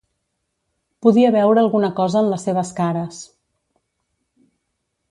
Podia 1.07 1.33
veure 1.35 1.63
alguna 1.65 1.91
cosa 2.01 2.25
en 2.25 2.33
les 2.33 2.49
seves 2.49 2.73
cares. 2.81 3.21